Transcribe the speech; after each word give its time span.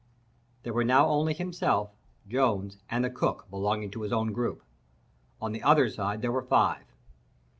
There 0.63 0.73
were 0.73 0.83
now 0.83 1.07
only 1.07 1.35
himself, 1.35 1.91
Jones, 2.27 2.79
and 2.89 3.05
the 3.05 3.11
cook 3.11 3.45
belonging 3.51 3.91
to 3.91 4.01
his 4.01 4.11
own 4.11 4.33
gang—on 4.33 5.51
the 5.51 5.61
other 5.61 5.91
side 5.91 6.23
there 6.23 6.31
were 6.31 6.41
five. 6.41 6.85